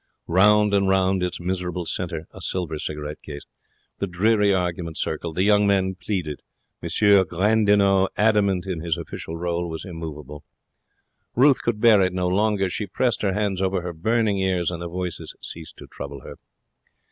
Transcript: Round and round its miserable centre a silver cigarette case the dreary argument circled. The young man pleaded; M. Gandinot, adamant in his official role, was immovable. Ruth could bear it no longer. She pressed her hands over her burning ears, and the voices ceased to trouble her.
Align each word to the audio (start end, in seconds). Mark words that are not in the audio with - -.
Round 0.25 0.73
and 0.73 0.89
round 0.89 1.21
its 1.21 1.39
miserable 1.39 1.85
centre 1.85 2.27
a 2.31 2.41
silver 2.41 2.79
cigarette 2.79 3.21
case 3.21 3.43
the 3.99 4.07
dreary 4.07 4.51
argument 4.51 4.97
circled. 4.97 5.35
The 5.35 5.43
young 5.43 5.67
man 5.67 5.93
pleaded; 5.93 6.41
M. 6.81 6.89
Gandinot, 7.29 8.09
adamant 8.17 8.65
in 8.65 8.79
his 8.79 8.97
official 8.97 9.37
role, 9.37 9.69
was 9.69 9.85
immovable. 9.85 10.43
Ruth 11.35 11.61
could 11.61 11.79
bear 11.79 12.01
it 12.01 12.13
no 12.13 12.27
longer. 12.27 12.67
She 12.67 12.87
pressed 12.87 13.21
her 13.21 13.33
hands 13.33 13.61
over 13.61 13.81
her 13.83 13.93
burning 13.93 14.39
ears, 14.39 14.71
and 14.71 14.81
the 14.81 14.87
voices 14.89 15.35
ceased 15.39 15.77
to 15.77 15.85
trouble 15.85 16.21
her. 16.21 16.37